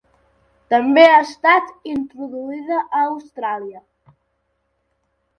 També 0.73 1.01
ha 1.09 1.17
estat 1.25 1.67
introduïda 1.91 2.77
a 2.77 3.01
Austràlia. 3.09 3.83